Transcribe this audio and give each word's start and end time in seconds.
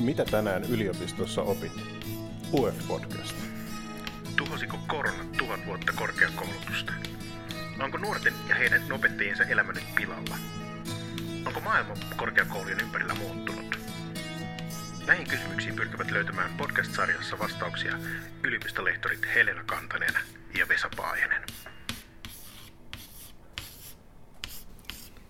Mitä 0.00 0.24
tänään 0.24 0.64
yliopistossa 0.64 1.42
opit? 1.42 1.72
UF-podcast. 2.52 3.34
Tuhosiko 4.36 4.78
korona 4.88 5.24
tuhat 5.38 5.66
vuotta 5.66 5.92
korkeakoulutusta? 5.92 6.92
Onko 7.82 7.98
nuorten 7.98 8.32
ja 8.48 8.54
heidän 8.54 8.92
opettajiensa 8.92 9.44
elämä 9.44 9.72
nyt 9.72 9.94
pilalla? 9.96 10.36
Onko 11.46 11.60
maailma 11.60 11.94
korkeakoulujen 12.16 12.80
ympärillä 12.80 13.14
muuttunut? 13.14 13.78
Näihin 15.06 15.26
kysymyksiin 15.28 15.76
pyrkivät 15.76 16.10
löytämään 16.10 16.56
podcast-sarjassa 16.56 17.38
vastauksia 17.38 17.98
yliopistolehtorit 18.44 19.26
Helena 19.34 19.64
Kantanen 19.64 20.14
ja 20.58 20.68
Vesa 20.68 20.90
Paajanen. 20.96 21.42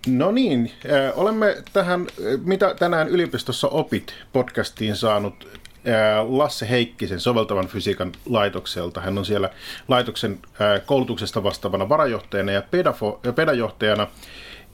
No 0.06 0.30
niin, 0.30 0.72
äh, 0.92 1.18
olemme 1.18 1.56
tähän 1.72 2.06
Mitä 2.44 2.74
tänään 2.74 3.08
yliopistossa 3.08 3.68
opit 3.68 4.14
podcastiin 4.32 4.96
saanut 4.96 5.48
äh, 5.88 6.28
Lasse 6.28 6.68
Heikkisen 6.70 7.20
soveltavan 7.20 7.68
fysiikan 7.68 8.12
laitokselta. 8.26 9.00
Hän 9.00 9.18
on 9.18 9.24
siellä 9.24 9.50
laitoksen 9.88 10.38
koulutuksesta 10.86 11.42
vastaavana 11.42 11.88
varajohtajana 11.88 12.52
ja 12.52 12.60
pedafo- 12.60 13.32
pedajohtajana 13.32 14.06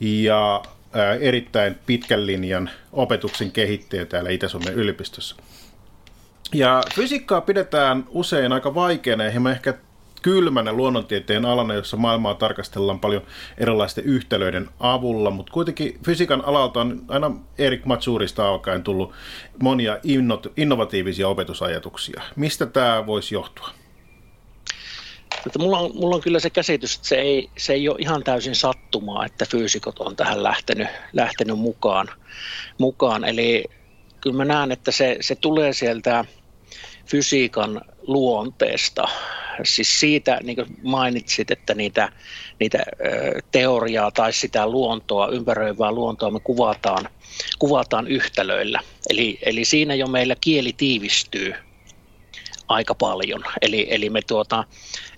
ja 0.00 0.62
erittäin 1.20 1.76
pitkän 1.86 2.26
linjan 2.26 2.70
opetuksen 2.92 3.52
kehittäjä 3.52 4.06
täällä 4.06 4.30
Itä-Suomen 4.30 4.74
yliopistossa. 4.74 5.36
Ja 6.54 6.82
fysiikkaa 6.94 7.40
pidetään 7.40 8.04
usein 8.08 8.52
aika 8.52 8.74
vaikeana 8.74 9.24
ja 9.24 9.50
ehkä 9.50 9.74
kylmänä 10.26 10.72
luonnontieteen 10.72 11.44
alana, 11.44 11.74
jossa 11.74 11.96
maailmaa 11.96 12.34
tarkastellaan 12.34 13.00
paljon 13.00 13.22
erilaisten 13.58 14.04
yhtälöiden 14.04 14.68
avulla, 14.80 15.30
mutta 15.30 15.52
kuitenkin 15.52 15.98
fysiikan 16.04 16.44
alalta 16.44 16.80
on 16.80 17.04
aina 17.08 17.30
Erik 17.58 17.84
Matsurista 17.84 18.48
alkaen 18.48 18.82
tullut 18.82 19.12
monia 19.62 19.98
innovatiivisia 20.56 21.28
opetusajatuksia. 21.28 22.22
Mistä 22.36 22.66
tämä 22.66 23.06
voisi 23.06 23.34
johtua? 23.34 23.70
Että 25.46 25.58
mulla, 25.58 25.78
on, 25.78 25.90
mulla 25.94 26.14
on 26.14 26.22
kyllä 26.22 26.40
se 26.40 26.50
käsitys, 26.50 26.94
että 26.96 27.08
se 27.08 27.16
ei, 27.16 27.50
se 27.58 27.72
ei 27.72 27.88
ole 27.88 27.96
ihan 28.00 28.24
täysin 28.24 28.54
sattumaa, 28.54 29.26
että 29.26 29.46
fyysikot 29.50 29.98
on 29.98 30.16
tähän 30.16 30.42
lähtenyt, 30.42 30.88
lähtenyt 31.12 31.58
mukaan, 31.58 32.08
mukaan. 32.78 33.24
Eli 33.24 33.64
kyllä 34.20 34.36
mä 34.36 34.44
näen, 34.44 34.72
että 34.72 34.90
se, 34.90 35.16
se 35.20 35.34
tulee 35.34 35.72
sieltä 35.72 36.24
fysiikan 37.04 37.80
luonteesta. 38.06 39.08
Siis 39.64 40.00
siitä, 40.00 40.40
niin 40.42 40.56
kuin 40.56 40.76
mainitsit, 40.82 41.50
että 41.50 41.74
niitä, 41.74 42.12
niitä 42.60 42.78
teoriaa 43.50 44.10
tai 44.10 44.32
sitä 44.32 44.66
luontoa, 44.68 45.28
ympäröivää 45.28 45.92
luontoa 45.92 46.30
me 46.30 46.40
kuvataan, 46.40 47.08
kuvataan 47.58 48.08
yhtälöillä. 48.08 48.80
Eli, 49.10 49.38
eli 49.42 49.64
siinä 49.64 49.94
jo 49.94 50.06
meillä 50.06 50.36
kieli 50.40 50.72
tiivistyy 50.72 51.54
aika 52.68 52.94
paljon. 52.94 53.44
Eli, 53.62 53.86
eli 53.90 54.10
me, 54.10 54.22
tuota, 54.22 54.64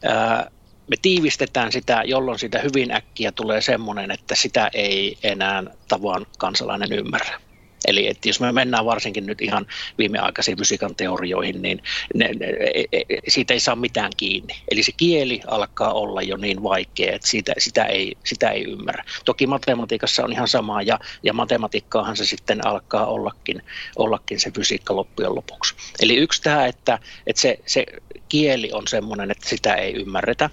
ää, 0.02 0.50
me 0.88 0.96
tiivistetään 1.02 1.72
sitä, 1.72 2.02
jolloin 2.06 2.38
sitä 2.38 2.58
hyvin 2.58 2.92
äkkiä 2.92 3.32
tulee 3.32 3.60
semmoinen, 3.60 4.10
että 4.10 4.34
sitä 4.34 4.70
ei 4.74 5.18
enää 5.22 5.62
tavan 5.88 6.26
kansalainen 6.38 6.92
ymmärrä. 6.92 7.40
Eli 7.86 8.06
että 8.06 8.28
jos 8.28 8.40
me 8.40 8.52
mennään 8.52 8.84
varsinkin 8.84 9.26
nyt 9.26 9.40
ihan 9.40 9.66
viimeaikaisiin 9.98 10.58
fysiikan 10.58 10.94
teorioihin, 10.94 11.62
niin 11.62 11.82
ne, 12.14 12.30
ne, 12.38 12.46
e, 12.74 12.84
e, 12.92 13.04
siitä 13.28 13.54
ei 13.54 13.60
saa 13.60 13.76
mitään 13.76 14.12
kiinni. 14.16 14.54
Eli 14.70 14.82
se 14.82 14.92
kieli 14.92 15.40
alkaa 15.46 15.92
olla 15.92 16.22
jo 16.22 16.36
niin 16.36 16.62
vaikea, 16.62 17.14
että 17.14 17.28
siitä, 17.28 17.52
sitä, 17.58 17.84
ei, 17.84 18.16
sitä 18.24 18.50
ei 18.50 18.64
ymmärrä. 18.64 19.04
Toki 19.24 19.46
matematiikassa 19.46 20.24
on 20.24 20.32
ihan 20.32 20.48
sama, 20.48 20.82
ja, 20.82 20.98
ja 21.22 21.32
matematiikkaahan 21.32 22.16
se 22.16 22.26
sitten 22.26 22.66
alkaa 22.66 23.06
ollakin, 23.06 23.62
ollakin 23.96 24.40
se 24.40 24.50
fysiikka 24.50 24.96
loppujen 24.96 25.34
lopuksi. 25.34 25.74
Eli 26.00 26.16
yksi 26.16 26.42
tämä, 26.42 26.66
että, 26.66 26.98
että 27.26 27.42
se, 27.42 27.58
se 27.66 27.86
kieli 28.28 28.70
on 28.72 28.88
sellainen, 28.88 29.30
että 29.30 29.48
sitä 29.48 29.74
ei 29.74 29.92
ymmärretä. 29.92 30.50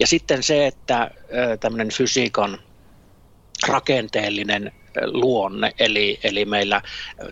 Ja 0.00 0.06
sitten 0.06 0.42
se, 0.42 0.66
että 0.66 1.10
tämmöinen 1.60 1.90
fysiikan 1.90 2.58
rakenteellinen 3.68 4.72
luonne, 5.06 5.72
eli, 5.78 6.20
eli 6.22 6.44
meillä 6.44 6.82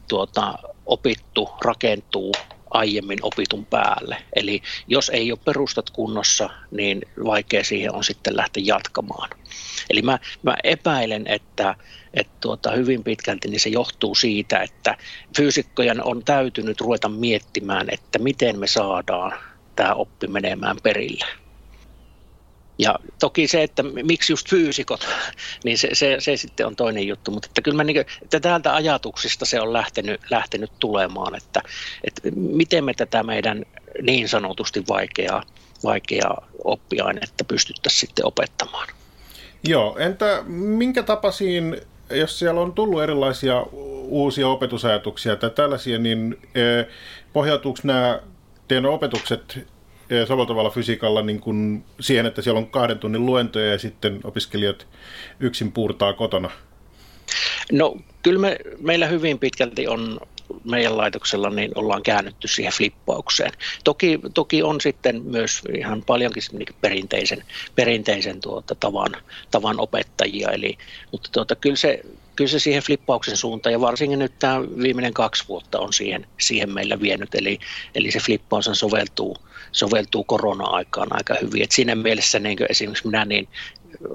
tuota, 0.08 0.58
opittu 0.86 1.50
rakentuu 1.64 2.32
aiemmin 2.70 3.18
opitun 3.22 3.66
päälle. 3.66 4.16
Eli 4.36 4.62
jos 4.86 5.08
ei 5.08 5.32
ole 5.32 5.38
perustat 5.44 5.90
kunnossa, 5.90 6.50
niin 6.70 7.02
vaikea 7.24 7.64
siihen 7.64 7.94
on 7.94 8.04
sitten 8.04 8.36
lähteä 8.36 8.62
jatkamaan. 8.66 9.30
Eli 9.90 10.02
mä, 10.02 10.18
mä 10.42 10.56
epäilen, 10.64 11.26
että, 11.26 11.74
että 12.14 12.32
tuota, 12.40 12.70
hyvin 12.70 13.04
pitkälti 13.04 13.48
niin 13.48 13.60
se 13.60 13.68
johtuu 13.68 14.14
siitä, 14.14 14.58
että 14.58 14.96
fyysikkojen 15.36 16.04
on 16.04 16.24
täytynyt 16.24 16.80
ruveta 16.80 17.08
miettimään, 17.08 17.86
että 17.90 18.18
miten 18.18 18.58
me 18.58 18.66
saadaan 18.66 19.32
tämä 19.76 19.94
oppi 19.94 20.26
menemään 20.26 20.76
perille. 20.82 21.24
Ja 22.78 22.98
toki 23.20 23.46
se, 23.46 23.62
että 23.62 23.82
miksi 23.82 24.32
just 24.32 24.50
fyysikot, 24.50 25.06
niin 25.64 25.78
se, 25.78 25.88
se, 25.92 26.16
se 26.18 26.36
sitten 26.36 26.66
on 26.66 26.76
toinen 26.76 27.06
juttu, 27.06 27.30
mutta 27.30 27.46
että 27.46 27.62
kyllä 27.62 27.76
mä 27.76 27.84
niin 27.84 28.04
että 28.22 28.40
täältä 28.40 28.74
ajatuksista 28.74 29.44
se 29.44 29.60
on 29.60 29.72
lähtenyt, 29.72 30.20
lähtenyt 30.30 30.70
tulemaan, 30.78 31.34
että, 31.34 31.62
että 32.04 32.22
miten 32.36 32.84
me 32.84 32.94
tätä 32.94 33.22
meidän 33.22 33.64
niin 34.02 34.28
sanotusti 34.28 34.84
vaikeaa, 34.88 35.42
vaikeaa 35.84 36.48
oppiainetta 36.64 37.44
pystyttäisiin 37.44 38.00
sitten 38.00 38.26
opettamaan. 38.26 38.88
Joo, 39.64 39.96
entä 39.98 40.42
minkä 40.46 41.02
tapaisiin, 41.02 41.80
jos 42.10 42.38
siellä 42.38 42.60
on 42.60 42.72
tullut 42.72 43.02
erilaisia 43.02 43.62
uusia 44.02 44.48
opetusajatuksia 44.48 45.36
tai 45.36 45.50
tällaisia, 45.50 45.98
niin 45.98 46.38
eh, 46.54 46.86
pohjautuuko 47.32 47.80
nämä 47.82 48.20
teidän 48.68 48.86
opetukset 48.86 49.58
soveltavalla 50.28 50.70
fysiikalla 50.70 51.22
niin 51.22 51.40
kuin 51.40 51.84
siihen, 52.00 52.26
että 52.26 52.42
siellä 52.42 52.58
on 52.58 52.66
kahden 52.66 52.98
tunnin 52.98 53.26
luentoja 53.26 53.72
ja 53.72 53.78
sitten 53.78 54.20
opiskelijat 54.24 54.86
yksin 55.40 55.72
puurtaa 55.72 56.12
kotona? 56.12 56.50
No 57.72 57.96
kyllä 58.22 58.40
me, 58.40 58.56
meillä 58.80 59.06
hyvin 59.06 59.38
pitkälti 59.38 59.88
on 59.88 60.20
meidän 60.64 60.96
laitoksella 60.96 61.50
niin 61.50 61.72
ollaan 61.74 62.02
käännytty 62.02 62.48
siihen 62.48 62.72
flippaukseen. 62.72 63.52
Toki, 63.84 64.20
toki 64.34 64.62
on 64.62 64.80
sitten 64.80 65.22
myös 65.22 65.62
ihan 65.76 66.02
paljonkin 66.02 66.42
niin 66.52 66.74
perinteisen, 66.80 67.44
perinteisen 67.74 68.40
tuota, 68.40 68.74
tavan, 68.74 69.16
tavan 69.50 69.80
opettajia, 69.80 70.50
eli, 70.50 70.78
mutta 71.12 71.28
tuota, 71.32 71.56
kyllä, 71.56 71.76
se, 71.76 72.02
kyllä 72.36 72.50
se 72.50 72.58
siihen 72.58 72.82
flippauksen 72.82 73.36
suuntaan 73.36 73.72
ja 73.72 73.80
varsinkin 73.80 74.18
nyt 74.18 74.38
tämä 74.38 74.60
viimeinen 74.62 75.14
kaksi 75.14 75.44
vuotta 75.48 75.78
on 75.78 75.92
siihen, 75.92 76.26
siihen 76.40 76.72
meillä 76.72 77.00
vienyt, 77.00 77.34
eli, 77.34 77.58
eli 77.94 78.10
se 78.10 78.18
flippaus 78.18 78.70
soveltuu, 78.72 79.36
soveltuu 79.72 80.24
korona-aikaan 80.24 81.08
aika 81.10 81.34
hyvin. 81.42 81.62
Et 81.62 81.72
siinä 81.72 81.94
mielessä 81.94 82.38
niin 82.38 82.58
esimerkiksi 82.68 83.06
minä 83.06 83.24
niin 83.24 83.48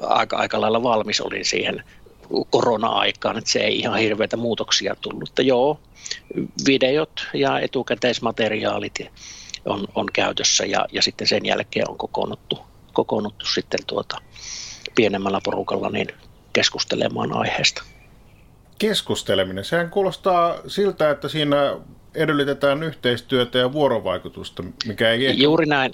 aika, 0.02 0.38
aika 0.38 0.62
lailla 0.62 0.84
valmis 0.84 1.22
olin 1.22 1.46
siihen 1.46 1.84
korona-aikaan, 2.50 3.38
että 3.38 3.50
se 3.50 3.60
ei 3.60 3.80
ihan 3.80 4.00
hirveitä 4.00 4.38
muutoksia 4.38 4.96
tullut. 5.02 5.30
Että 5.30 5.42
joo, 5.42 5.80
videot 6.68 7.28
ja 7.34 7.60
etukäteismateriaalit 7.60 9.00
on, 9.66 9.88
on 9.96 10.06
käytössä 10.14 10.66
ja, 10.66 10.86
ja 10.92 11.02
sitten 11.02 11.28
sen 11.28 11.46
jälkeen 11.46 11.90
on 11.90 11.98
kokoonnuttu, 11.98 12.60
kokoonnuttu 12.94 13.46
sitten 13.46 13.80
tuota 13.88 14.18
pienemmällä 14.96 15.42
porukalla 15.44 15.90
niin 15.90 16.08
keskustelemaan 16.54 17.38
aiheesta. 17.38 17.84
Keskusteleminen, 18.80 19.66
sehän 19.66 19.90
kuulostaa 19.90 20.56
siltä, 20.68 21.10
että 21.10 21.30
siinä 21.30 21.76
edellytetään 22.16 22.84
yhteistyötä 22.84 23.58
ja 23.58 23.74
vuorovaikutusta, 23.74 24.64
mikä 24.88 25.12
ei 25.12 25.26
ehkä... 25.26 25.44
Juuri 25.44 25.66
näin, 25.66 25.94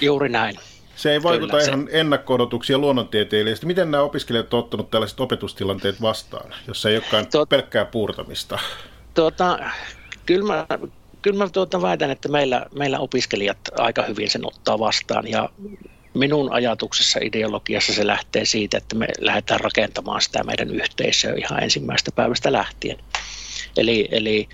juuri 0.00 0.28
näin. 0.28 0.56
Se 0.96 1.12
ei 1.12 1.22
vaikuta 1.22 1.56
Kyllä, 1.56 1.68
ihan 1.68 1.88
se... 1.90 2.00
ennakko-odotuksia 2.00 2.78
luonnontieteilijöistä. 2.78 3.66
Miten 3.66 3.90
nämä 3.90 4.02
opiskelijat 4.02 4.54
ovat 4.54 4.64
ottaneet 4.64 4.90
tällaiset 4.90 5.20
opetustilanteet 5.20 6.02
vastaan, 6.02 6.54
jos 6.66 6.86
ei 6.86 6.96
olekaan 6.96 7.26
Tot... 7.26 7.48
pelkkää 7.48 7.84
puurtamista? 7.84 8.58
Tuota, 9.14 9.58
kyllä 10.26 10.46
mä, 10.46 10.66
kyllä 11.22 11.44
mä 11.44 11.50
tuota 11.50 11.82
väitän, 11.82 12.10
että 12.10 12.28
meillä, 12.28 12.66
meillä 12.74 12.98
opiskelijat 12.98 13.58
aika 13.76 14.02
hyvin 14.02 14.30
sen 14.30 14.46
ottaa 14.46 14.78
vastaan 14.78 15.28
ja 15.28 15.48
minun 16.18 16.52
ajatuksessa, 16.52 17.18
ideologiassa 17.22 17.92
se 17.92 18.06
lähtee 18.06 18.44
siitä, 18.44 18.78
että 18.78 18.96
me 18.96 19.06
lähdetään 19.18 19.60
rakentamaan 19.60 20.22
sitä 20.22 20.44
meidän 20.44 20.70
yhteisöä 20.70 21.34
ihan 21.36 21.62
ensimmäistä 21.62 22.10
päivästä 22.14 22.52
lähtien. 22.52 22.98
Eli, 23.76 24.08
eli 24.10 24.48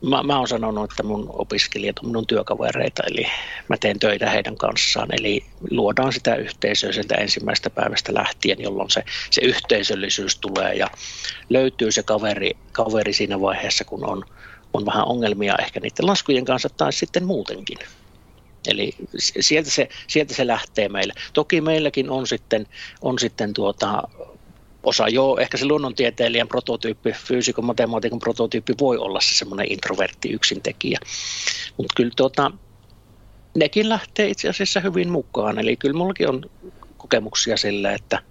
mä, 0.00 0.22
mä 0.22 0.38
oon 0.38 0.48
sanonut, 0.48 0.90
että 0.90 1.02
mun 1.02 1.26
opiskelijat 1.28 1.98
on 1.98 2.06
minun 2.06 2.26
työkavereita, 2.26 3.02
eli 3.10 3.26
mä 3.68 3.76
teen 3.80 3.98
töitä 3.98 4.30
heidän 4.30 4.56
kanssaan. 4.56 5.08
Eli 5.18 5.44
luodaan 5.70 6.12
sitä 6.12 6.34
yhteisöä 6.34 6.92
sieltä 6.92 7.14
ensimmäistä 7.14 7.70
päivästä 7.70 8.14
lähtien, 8.14 8.62
jolloin 8.62 8.90
se, 8.90 9.04
se 9.30 9.40
yhteisöllisyys 9.44 10.38
tulee 10.38 10.74
ja 10.74 10.90
löytyy 11.48 11.92
se 11.92 12.02
kaveri, 12.02 12.50
kaveri 12.72 13.12
siinä 13.12 13.40
vaiheessa, 13.40 13.84
kun 13.84 14.10
on, 14.10 14.24
on 14.72 14.86
vähän 14.86 15.06
ongelmia 15.06 15.54
ehkä 15.58 15.80
niiden 15.80 16.06
laskujen 16.06 16.44
kanssa 16.44 16.68
tai 16.76 16.92
sitten 16.92 17.24
muutenkin. 17.24 17.78
Eli 18.66 18.92
sieltä 19.40 19.70
se, 19.70 19.88
sieltä 20.08 20.34
se 20.34 20.46
lähtee 20.46 20.88
meille. 20.88 21.12
Toki 21.32 21.60
meilläkin 21.60 22.10
on 22.10 22.26
sitten, 22.26 22.66
on 23.02 23.18
sitten 23.18 23.52
tuota 23.54 24.02
osa. 24.82 25.08
Joo, 25.08 25.38
ehkä 25.38 25.56
se 25.56 25.66
luonnontieteilijän 25.66 26.48
prototyyppi, 26.48 27.12
fyysikon, 27.12 27.64
matemaatikon 27.64 28.18
prototyyppi 28.18 28.74
voi 28.80 28.98
olla 28.98 29.20
se 29.20 29.34
semmoinen 29.34 29.72
introvertti 29.72 30.28
yksintekijä. 30.28 30.98
Mutta 31.76 31.92
kyllä 31.96 32.12
tuota, 32.16 32.50
nekin 33.56 33.88
lähtee 33.88 34.28
itse 34.28 34.48
asiassa 34.48 34.80
hyvin 34.80 35.10
mukaan. 35.10 35.58
Eli 35.58 35.76
kyllä 35.76 35.98
mullakin 35.98 36.28
on 36.28 36.50
kokemuksia 36.96 37.56
sillä, 37.56 37.92
että 37.92 38.22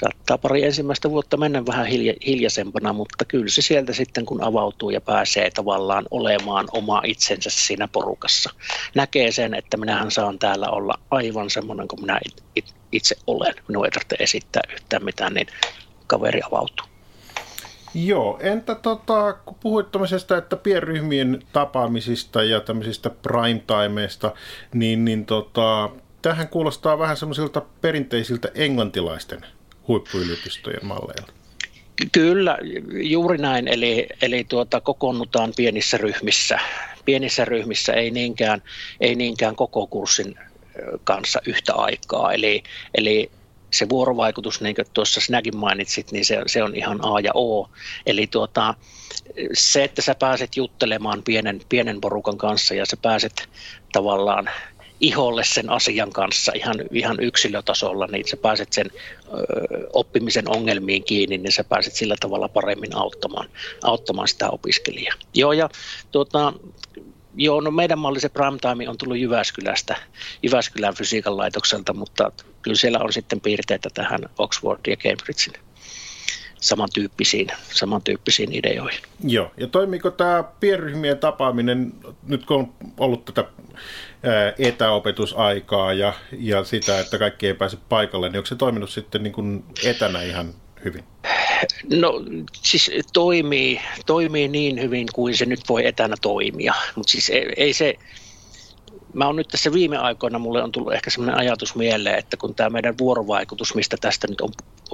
saattaa 0.00 0.38
pari 0.38 0.64
ensimmäistä 0.64 1.10
vuotta 1.10 1.36
mennä 1.36 1.66
vähän 1.66 1.86
hilja, 1.86 2.14
hiljaisempana, 2.26 2.92
mutta 2.92 3.24
kyllä 3.24 3.48
se 3.48 3.62
sieltä 3.62 3.92
sitten 3.92 4.26
kun 4.26 4.44
avautuu 4.44 4.90
ja 4.90 5.00
pääsee 5.00 5.50
tavallaan 5.50 6.06
olemaan 6.10 6.68
oma 6.72 7.02
itsensä 7.04 7.50
siinä 7.50 7.88
porukassa, 7.88 8.50
näkee 8.94 9.32
sen, 9.32 9.54
että 9.54 9.76
minähän 9.76 10.10
saan 10.10 10.38
täällä 10.38 10.68
olla 10.68 10.94
aivan 11.10 11.50
semmoinen 11.50 11.88
kuin 11.88 12.00
minä 12.00 12.20
itse 12.92 13.16
olen. 13.26 13.54
Minun 13.68 13.84
ei 13.84 13.90
tarvitse 13.90 14.16
esittää 14.18 14.62
yhtään 14.72 15.04
mitään, 15.04 15.34
niin 15.34 15.46
kaveri 16.06 16.40
avautuu. 16.46 16.86
Joo, 17.94 18.38
entä 18.40 18.74
tota, 18.74 19.32
kun 19.32 19.56
puhuit 19.60 19.90
tämmöisestä, 19.90 20.36
että 20.36 20.56
pienryhmien 20.56 21.42
tapaamisista 21.52 22.42
ja 22.42 22.60
tämmöisistä 22.60 23.10
prime-timeista, 23.10 24.32
niin, 24.74 25.04
niin 25.04 25.26
tota, 25.26 25.90
tähän 26.22 26.48
kuulostaa 26.48 26.98
vähän 26.98 27.16
semmoisilta 27.16 27.62
perinteisiltä 27.80 28.48
englantilaisten 28.54 29.46
huippuyliopistojen 29.88 30.86
malleilta. 30.86 31.32
Kyllä, 32.12 32.58
juuri 33.02 33.38
näin. 33.38 33.68
Eli, 33.68 34.06
eli 34.22 34.44
tuota, 34.44 34.80
kokoonnutaan 34.80 35.52
pienissä 35.56 35.96
ryhmissä. 35.96 36.58
Pienissä 37.04 37.44
ryhmissä 37.44 37.92
ei 37.92 38.10
niinkään, 38.10 38.62
ei 39.00 39.14
niinkään 39.14 39.56
koko 39.56 39.86
kurssin 39.86 40.38
kanssa 41.04 41.40
yhtä 41.46 41.74
aikaa. 41.74 42.32
Eli, 42.32 42.62
eli 42.94 43.30
se 43.70 43.88
vuorovaikutus, 43.88 44.60
niin 44.60 44.74
kuin 44.74 44.86
tuossa 44.92 45.20
sinäkin 45.20 45.56
mainitsit, 45.56 46.12
niin 46.12 46.24
se, 46.24 46.42
se 46.46 46.62
on 46.62 46.76
ihan 46.76 46.98
A 47.02 47.20
ja 47.20 47.30
O. 47.34 47.70
Eli 48.06 48.26
tuota, 48.26 48.74
se, 49.52 49.84
että 49.84 50.02
sä 50.02 50.14
pääset 50.14 50.56
juttelemaan 50.56 51.22
pienen, 51.22 51.60
pienen 51.68 52.00
porukan 52.00 52.38
kanssa 52.38 52.74
ja 52.74 52.86
sä 52.86 52.96
pääset 53.02 53.48
tavallaan 53.92 54.50
iholle 55.00 55.44
sen 55.44 55.70
asian 55.70 56.12
kanssa 56.12 56.52
ihan, 56.54 56.76
ihan 56.92 57.16
yksilötasolla, 57.20 58.06
niin 58.06 58.28
sä 58.28 58.36
pääset 58.36 58.72
sen 58.72 58.86
ö, 58.90 59.30
oppimisen 59.92 60.48
ongelmiin 60.48 61.04
kiinni, 61.04 61.38
niin 61.38 61.52
sä 61.52 61.64
pääset 61.64 61.92
sillä 61.94 62.16
tavalla 62.20 62.48
paremmin 62.48 62.96
auttamaan, 62.96 63.48
auttamaan 63.82 64.28
sitä 64.28 64.50
opiskelijaa. 64.50 65.14
Joo, 65.34 65.52
ja 65.52 65.68
tuota, 66.12 66.52
Joo, 67.40 67.60
no 67.60 67.70
meidän 67.70 67.98
malli 67.98 68.20
se 68.20 68.28
primetime 68.28 68.88
on 68.88 68.98
tullut 68.98 69.18
Jyväskylästä, 69.18 69.96
Jyväskylän 70.42 70.94
fysiikan 70.94 71.36
laitokselta, 71.36 71.94
mutta 71.94 72.32
kyllä 72.62 72.76
siellä 72.76 72.98
on 72.98 73.12
sitten 73.12 73.40
piirteitä 73.40 73.88
tähän 73.94 74.20
Oxford 74.38 74.80
ja 74.86 74.96
Cambridgein 74.96 75.67
samantyyppisiin, 76.60 77.48
samantyyppisiin 77.72 78.52
ideoihin. 78.52 79.00
Joo, 79.24 79.50
ja 79.56 79.66
toimiko 79.66 80.10
tämä 80.10 80.44
pienryhmien 80.60 81.18
tapaaminen, 81.18 81.92
nyt 82.26 82.46
kun 82.46 82.56
on 82.56 82.72
ollut 82.98 83.24
tätä 83.24 83.44
etäopetusaikaa 84.58 85.92
ja, 85.92 86.12
ja 86.38 86.64
sitä, 86.64 87.00
että 87.00 87.18
kaikki 87.18 87.46
ei 87.46 87.54
pääse 87.54 87.76
paikalle, 87.88 88.28
niin 88.28 88.38
onko 88.38 88.46
se 88.46 88.56
toiminut 88.56 88.90
sitten 88.90 89.22
niin 89.22 89.32
kuin 89.32 89.64
etänä 89.84 90.22
ihan 90.22 90.54
hyvin? 90.84 91.04
No 91.90 92.22
siis 92.62 92.90
toimii, 93.12 93.80
toimii 94.06 94.48
niin 94.48 94.80
hyvin 94.82 95.06
kuin 95.14 95.36
se 95.36 95.46
nyt 95.46 95.60
voi 95.68 95.86
etänä 95.86 96.14
toimia, 96.22 96.74
mutta 96.96 97.10
siis 97.10 97.30
ei, 97.30 97.52
ei 97.56 97.72
se, 97.72 97.94
mä 99.14 99.26
oon 99.26 99.36
nyt 99.36 99.48
tässä 99.48 99.72
viime 99.72 99.96
aikoina, 99.96 100.38
mulle 100.38 100.62
on 100.62 100.72
tullut 100.72 100.92
ehkä 100.92 101.10
sellainen 101.10 101.38
ajatus 101.38 101.74
mieleen, 101.74 102.18
että 102.18 102.36
kun 102.36 102.54
tämä 102.54 102.70
meidän 102.70 102.98
vuorovaikutus, 102.98 103.74
mistä 103.74 103.96
tästä 104.00 104.26
nyt 104.26 104.40
on 104.40 104.50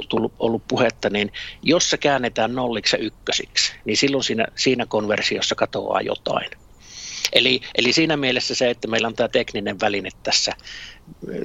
tullut, 0.09 0.35
ollut 0.39 0.65
puhetta, 0.69 1.11
niin 1.11 1.33
jos 1.63 1.91
se 1.91 1.99
käännetään 1.99 2.55
nolliksi 2.55 2.97
ja 2.97 3.03
ykkösiksi, 3.03 3.73
niin 3.85 3.97
silloin 3.97 4.25
siinä, 4.25 4.47
siinä 4.57 4.87
konversiossa 4.87 5.55
katoaa 5.55 6.01
jotain. 6.01 6.51
Eli, 7.33 7.61
eli 7.75 7.93
siinä 7.93 8.17
mielessä 8.17 8.55
se, 8.55 8.71
että 8.71 8.89
meillä 8.89 9.09
on 9.09 9.15
tämä 9.15 9.29
tekninen 9.29 9.81
väline 9.81 10.09
tässä, 10.23 10.53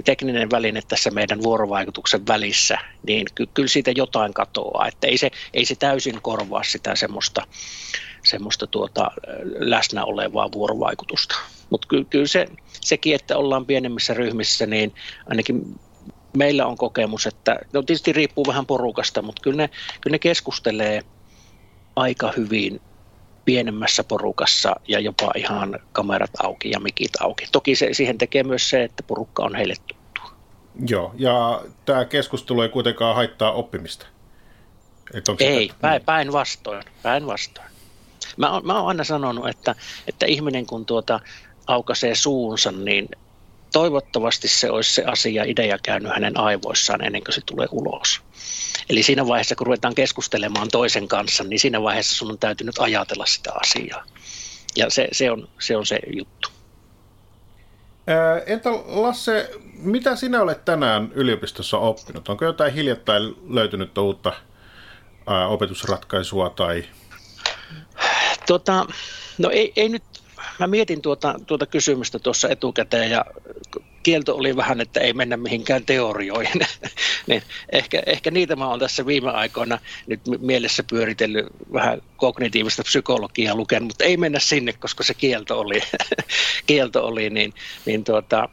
tekninen 0.06 0.52
väline 0.52 0.82
tässä 0.88 1.12
meidän 1.12 1.44
vuorovaikutuksen 1.44 2.28
välissä, 2.28 2.78
niin 3.08 3.28
ky- 3.36 3.48
kyllä 3.54 3.68
siitä 3.68 3.92
jotain 3.92 4.34
katoaa. 4.34 4.88
Että 4.88 5.08
ei 5.08 5.18
se, 5.18 5.32
ei 5.54 5.66
se 5.66 5.76
täysin 5.76 6.22
korvaa 6.22 6.64
sitä 6.64 6.96
semmoista, 6.96 7.48
semmoista 8.24 8.68
tuota, 8.68 9.12
läsnä 9.60 10.06
olevaa 10.06 10.52
vuorovaikutusta. 10.52 11.36
Mutta 11.70 11.88
ky- 11.88 12.06
kyllä 12.06 12.28
se, 12.28 12.48
sekin, 12.82 13.16
että 13.16 13.38
ollaan 13.38 13.66
pienemmissä 13.66 14.14
ryhmissä, 14.14 14.66
niin 14.66 14.94
ainakin 15.26 15.80
meillä 16.38 16.66
on 16.66 16.78
kokemus, 16.78 17.28
että 17.28 17.60
no 17.74 17.82
tietysti 17.82 18.14
riippuu 18.14 18.48
vähän 18.48 18.66
porukasta, 18.66 19.22
mutta 19.22 19.42
kyllä 19.42 19.58
ne, 19.58 19.70
kyllä 20.02 20.14
ne 20.14 20.20
keskustelee 20.20 21.02
aika 21.96 22.34
hyvin 22.38 22.82
pienemmässä 23.50 24.04
porukassa 24.04 24.76
ja 24.88 25.00
jopa 25.00 25.32
ihan 25.36 25.80
kamerat 25.92 26.32
auki 26.44 26.70
ja 26.70 26.80
mikit 26.80 27.12
auki. 27.20 27.46
Toki 27.52 27.76
se, 27.76 27.90
siihen 27.92 28.18
tekee 28.18 28.44
myös 28.44 28.70
se, 28.70 28.84
että 28.84 29.04
porukka 29.04 29.44
on 29.44 29.56
heille 29.56 29.74
tuttu. 29.88 30.22
Joo, 30.88 31.14
ja 31.18 31.62
tämä 31.86 32.06
keskustelu 32.06 32.62
ei 32.62 32.70
kuitenkaan 32.70 33.16
haittaa 33.16 33.52
oppimista. 33.52 34.06
ei, 35.40 35.72
päin, 35.82 36.02
päinvastoin. 36.06 36.84
Päinvastoin. 37.04 37.68
Mä, 38.38 38.52
oon, 38.52 38.66
mä 38.66 38.80
oon 38.80 38.88
aina 38.88 39.04
sanonut, 39.04 39.48
että, 39.48 39.76
että 40.08 40.26
ihminen 40.26 40.66
kun 40.66 40.86
tuota 40.86 41.20
aukaisee 41.68 42.16
suunsa, 42.16 42.72
niin 42.72 43.10
toivottavasti 43.72 44.48
se 44.48 44.72
olisi 44.72 44.94
se 44.94 45.04
asia, 45.04 45.44
idea 45.44 45.78
käynyt 45.84 46.12
hänen 46.14 46.38
aivoissaan 46.38 47.04
ennen 47.04 47.24
kuin 47.24 47.36
se 47.36 47.42
tulee 47.46 47.68
ulos. 47.72 48.22
Eli 48.90 49.04
siinä 49.04 49.28
vaiheessa, 49.28 49.56
kun 49.56 49.68
ruvetaan 49.68 49.96
keskustelemaan 49.96 50.68
toisen 50.70 51.08
kanssa, 51.08 51.44
niin 51.44 51.60
siinä 51.60 51.82
vaiheessa 51.82 52.16
sun 52.16 52.32
on 52.32 52.40
täytynyt 52.40 52.80
ajatella 52.80 53.26
sitä 53.26 53.52
asiaa. 53.54 54.04
Ja 54.76 54.90
se, 54.90 55.08
se, 55.12 55.32
on, 55.32 55.48
se 55.60 55.78
on 55.78 55.86
se 55.86 56.00
juttu. 56.16 56.50
Entä 58.46 58.70
Lasse, 58.86 59.52
mitä 59.74 60.16
sinä 60.16 60.42
olet 60.42 60.66
tänään 60.66 61.12
yliopistossa 61.14 61.78
oppinut? 61.78 62.30
Onko 62.30 62.46
jotain 62.46 62.74
hiljattain 62.74 63.36
löytynyt 63.50 63.98
uutta 63.98 64.34
opetusratkaisua 65.50 66.50
tai... 66.50 66.86
Tota, 68.48 68.86
no 69.38 69.50
ei, 69.50 69.74
ei 69.76 69.90
nyt 69.90 70.04
mä 70.60 70.68
mietin 70.68 71.02
tuota, 71.02 71.36
tuota 71.48 71.66
kysymystä 71.66 72.20
tuossa 72.20 72.50
etukäteen 72.50 73.12
ja 73.12 73.26
kielto 74.04 74.36
oli 74.36 74.56
vähän, 74.56 74.82
että 74.82 75.00
ei 75.00 75.14
mennä 75.14 75.38
mihinkään 75.38 75.86
teorioihin. 75.86 76.62
niin 77.28 77.44
ehkä, 77.72 78.04
ehkä 78.06 78.32
niitä 78.32 78.56
mä 78.56 78.68
oon 78.68 78.80
tässä 78.80 79.06
viime 79.06 79.32
aikoina 79.32 79.80
nyt 80.08 80.22
mielessä 80.40 80.84
pyöritellyt 80.90 81.46
vähän 81.74 82.02
kognitiivista 82.18 82.84
psykologiaa 82.84 83.56
lukenut, 83.56 83.88
mutta 83.88 84.04
ei 84.04 84.18
mennä 84.18 84.40
sinne, 84.40 84.74
koska 84.74 85.04
se 85.04 85.14
kielto 85.14 85.60
oli, 85.60 85.82
kielto 86.68 87.06
oli 87.06 87.30
niin, 87.30 87.54
niin 87.86 88.04
tuota, 88.04 88.50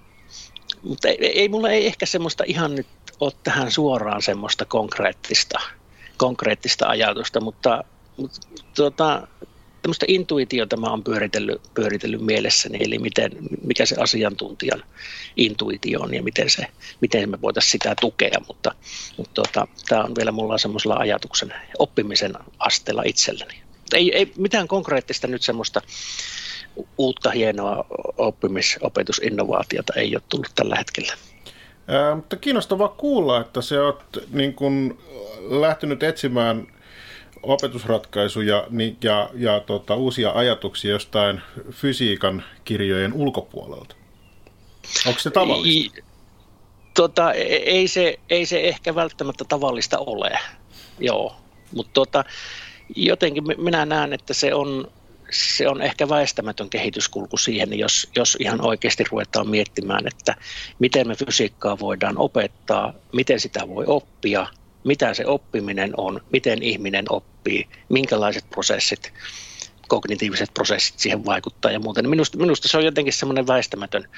mutta 0.82 1.08
ei, 1.08 1.40
ei, 1.40 1.48
mulla 1.48 1.70
ei 1.70 1.86
ehkä 1.86 2.06
semmoista 2.06 2.44
ihan 2.46 2.75
nyt 2.75 2.86
ole 3.20 3.32
tähän 3.42 3.70
suoraan 3.70 4.22
semmoista 4.22 4.64
konkreettista, 4.64 5.60
konkreettista 6.16 6.86
ajatusta, 6.88 7.40
mutta, 7.40 7.84
mutta 8.16 8.40
tuota, 8.76 9.28
tämmöistä 9.87 10.07
intuitiota 10.09 10.76
mä 10.76 10.90
oon 10.90 11.05
pyöritellyt, 11.05 11.61
pyöritellyt 11.75 12.21
mielessäni, 12.21 12.78
eli 12.81 12.99
miten, 12.99 13.31
mikä 13.64 13.87
se 13.87 13.97
asiantuntijan 14.00 14.83
intuitio 15.37 16.00
on 16.00 16.14
ja 16.14 16.23
miten, 16.23 16.50
se, 16.50 16.66
miten 17.00 17.31
me 17.31 17.40
voitaisiin 17.40 17.71
sitä 17.71 17.95
tukea, 18.00 18.38
mutta, 18.47 18.75
mutta 19.16 19.33
tuota, 19.35 19.69
tämä 19.88 20.05
on 20.05 20.14
vielä 20.19 20.33
mulla 20.33 20.59
semmoisella 20.59 20.97
ajatuksen 20.97 21.55
oppimisen 21.78 22.35
asteella 22.59 23.02
itselläni. 23.07 23.55
Ei, 23.95 24.16
ei 24.16 24.33
mitään 24.37 24.69
konkreettista 24.69 25.26
nyt 25.26 25.43
semmoista 25.43 25.83
uutta 26.99 27.31
hienoa 27.31 27.87
oppimis- 28.19 28.78
opetusinnovaatiota 28.81 29.93
ei 29.97 30.16
ole 30.16 30.23
tullut 30.28 30.52
tällä 30.55 30.76
hetkellä. 30.76 31.12
Ää, 31.88 32.14
mutta 32.14 32.37
kiinnostavaa 32.37 32.88
kuulla, 32.88 33.40
että 33.40 33.62
se 33.62 33.81
olet 33.81 34.02
niin 34.33 34.55
kun 34.55 34.99
lähtenyt 35.40 36.02
etsimään 36.02 36.75
opetusratkaisuja 37.46 38.66
niin, 38.70 38.96
ja, 39.02 39.30
ja 39.34 39.60
tota, 39.60 39.94
uusia 39.94 40.30
ajatuksia 40.30 40.90
jostain 40.90 41.40
fysiikan 41.70 42.44
kirjojen 42.64 43.12
ulkopuolelta. 43.12 43.96
Onko 45.06 45.20
se 45.20 45.30
tavallista? 45.30 46.02
Tota, 46.94 47.32
ei, 47.32 47.88
se, 47.88 48.18
ei 48.30 48.46
se 48.46 48.60
ehkä 48.60 48.94
välttämättä 48.94 49.44
tavallista 49.48 49.98
ole, 49.98 50.38
joo. 50.98 51.36
Mutta 51.74 51.92
tota, 51.92 52.24
jotenkin 52.96 53.44
minä 53.58 53.86
näen, 53.86 54.12
että 54.12 54.34
se 54.34 54.54
on, 54.54 54.90
se 55.30 55.68
on 55.68 55.82
ehkä 55.82 56.08
väistämätön 56.08 56.70
kehityskulku 56.70 57.36
siihen, 57.36 57.78
jos, 57.78 58.10
jos 58.16 58.36
ihan 58.40 58.66
oikeasti 58.66 59.04
ruvetaan 59.10 59.48
miettimään, 59.48 60.06
että 60.06 60.34
miten 60.78 61.08
me 61.08 61.14
fysiikkaa 61.14 61.78
voidaan 61.78 62.18
opettaa, 62.18 62.92
miten 63.12 63.40
sitä 63.40 63.68
voi 63.68 63.84
oppia– 63.86 64.46
mitä 64.87 65.14
se 65.14 65.26
oppiminen 65.26 65.93
on, 65.97 66.21
miten 66.33 66.62
ihminen 66.62 67.05
oppii, 67.09 67.69
minkälaiset 67.88 68.50
prosessit, 68.50 69.12
kognitiiviset 69.88 70.55
prosessit 70.55 70.99
siihen 70.99 71.25
vaikuttaa 71.25 71.71
ja 71.71 71.81
muuten. 71.81 72.09
Minusta, 72.09 72.38
minusta 72.38 72.69
se 72.69 72.76
on 72.76 72.85
jotenkin 72.85 73.12
semmoinen 73.12 73.47
väistämätön 73.47 74.09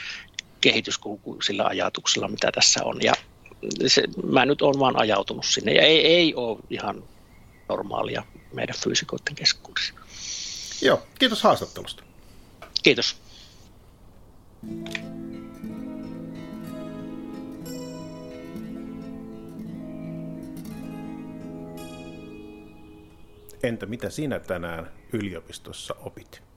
kehityskulku 0.60 1.42
sillä 1.42 1.64
ajatuksella, 1.64 2.28
mitä 2.28 2.52
tässä 2.52 2.84
on. 2.84 2.98
Ja 3.02 3.12
se, 3.86 4.02
mä 4.24 4.46
nyt 4.46 4.62
olen 4.62 4.80
vaan 4.80 5.00
ajautunut 5.00 5.44
sinne 5.44 5.72
ja 5.72 5.82
ei, 5.82 6.06
ei 6.06 6.34
ole 6.34 6.58
ihan 6.70 7.04
normaalia 7.68 8.22
meidän 8.52 8.76
fyysikoiden 8.76 9.34
keskuudessa. 9.34 9.94
Joo, 10.82 11.02
kiitos 11.18 11.42
haastattelusta. 11.42 12.02
Kiitos. 12.82 13.16
Entä 23.62 23.86
mitä 23.86 24.10
sinä 24.10 24.40
tänään 24.40 24.90
yliopistossa 25.12 25.94
opit? 25.94 26.47